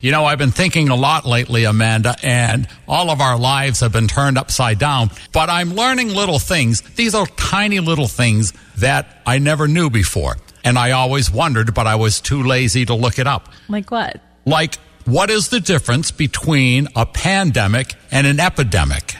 [0.00, 3.92] You know, I've been thinking a lot lately, Amanda, and all of our lives have
[3.92, 5.10] been turned upside down.
[5.32, 6.82] But I'm learning little things.
[6.82, 10.36] These are tiny little things that I never knew before.
[10.62, 13.48] And I always wondered, but I was too lazy to look it up.
[13.68, 14.20] Like what?
[14.46, 19.16] Like, what is the difference between a pandemic and an epidemic?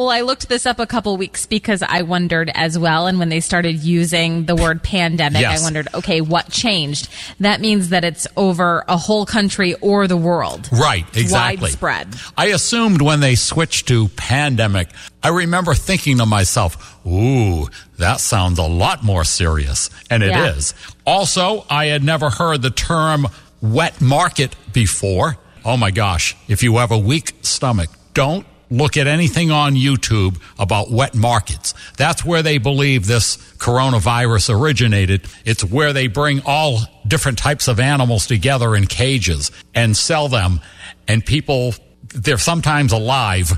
[0.00, 3.06] Well, I looked this up a couple weeks because I wondered as well.
[3.06, 5.60] And when they started using the word pandemic, Yes.
[5.60, 7.10] I wondered, okay, what changed?
[7.40, 10.70] That means that it's over a whole country or the world.
[10.72, 11.64] Right, exactly.
[11.64, 12.14] Widespread.
[12.34, 14.88] I assumed when they switched to pandemic,
[15.22, 19.90] I remember thinking to myself, ooh, that sounds a lot more serious.
[20.08, 20.72] And it is.
[20.72, 20.94] Yeah.
[21.12, 23.26] Also, I had never heard the term
[23.60, 25.36] wet market before.
[25.62, 26.38] Oh my gosh.
[26.48, 31.74] If you have a weak stomach, don't look at anything on YouTube about wet markets.
[31.96, 35.26] That's where they believe this coronavirus originated.
[35.44, 40.60] It's where they bring all different types of animals together in cages and sell them.
[41.08, 41.74] And people,
[42.08, 43.52] they're sometimes alive.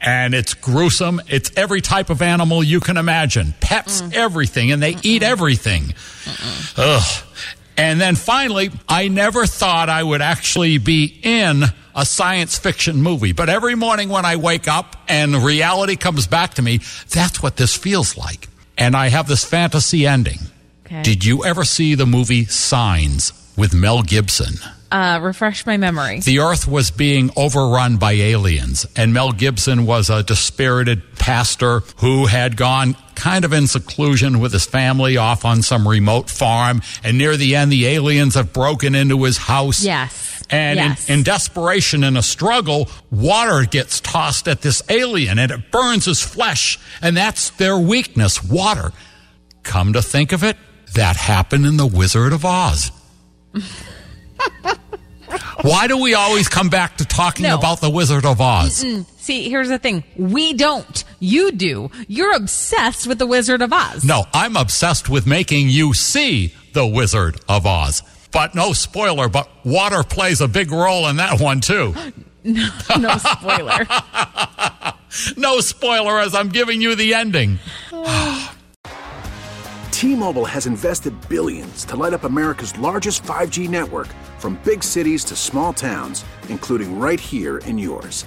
[0.00, 1.20] And it's gruesome.
[1.28, 3.54] It's every type of animal you can imagine.
[3.60, 4.12] Pets, mm.
[4.12, 4.70] everything.
[4.70, 5.94] And they eat everything.
[6.76, 7.24] Ugh.
[7.76, 13.32] And then finally, I never thought I would actually be in a science fiction movie.
[13.32, 17.56] But every morning when I wake up and reality comes back to me, that's what
[17.56, 18.48] this feels like.
[18.76, 20.40] And I have this fantasy ending.
[20.86, 21.02] Okay.
[21.02, 24.54] Did you ever see the movie Signs with Mel Gibson?
[24.94, 26.20] Uh, refresh my memory.
[26.20, 32.26] The earth was being overrun by aliens, and Mel Gibson was a dispirited pastor who
[32.26, 36.80] had gone kind of in seclusion with his family off on some remote farm.
[37.02, 39.82] And near the end, the aliens have broken into his house.
[39.82, 40.23] Yes.
[40.50, 41.08] And Yes.
[41.08, 46.04] in, in desperation and a struggle, water gets tossed at this alien and it burns
[46.04, 46.78] his flesh.
[47.00, 48.92] And that's their weakness, water.
[49.62, 50.56] Come to think of it,
[50.94, 52.90] that happened in The Wizard of Oz.
[55.62, 57.56] Why do we always come back to talking No.
[57.56, 58.84] about The Wizard of Oz?
[59.18, 60.04] See, here's the thing.
[60.16, 61.02] We don't.
[61.18, 61.90] You do.
[62.06, 64.04] You're obsessed with the Wizard of Oz.
[64.04, 68.02] No, I'm obsessed with making you see The Wizard of Oz.
[68.34, 71.94] But no spoiler, but water plays a big role in that one too.
[72.44, 73.86] No spoiler.
[75.36, 77.60] No spoiler as I'm giving you the ending.
[79.92, 84.08] T-Mobile has invested billions to light up America's largest 5G network
[84.38, 88.26] from big cities to small towns, including right here in yours.